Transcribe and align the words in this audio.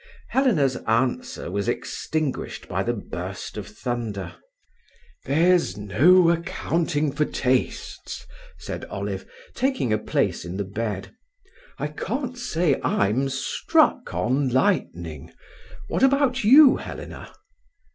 Helena's 0.29 0.77
answer 0.87 1.51
was 1.51 1.69
extinguished 1.69 2.67
by 2.67 2.81
the 2.81 2.93
burst 2.95 3.55
of 3.55 3.67
thunder. 3.67 4.35
"There's 5.25 5.77
no 5.77 6.31
accounting 6.31 7.11
for 7.11 7.23
tastes," 7.25 8.25
said 8.57 8.83
Olive, 8.85 9.29
taking 9.53 9.93
a 9.93 9.99
place 9.99 10.43
in 10.43 10.57
the 10.57 10.63
bed. 10.65 11.13
"I 11.77 11.85
can't 11.89 12.35
say 12.35 12.81
I'm 12.83 13.29
struck 13.29 14.11
on 14.11 14.49
lightning. 14.49 15.33
What 15.87 16.01
about 16.01 16.43
you, 16.43 16.77
Helena?" 16.77 17.31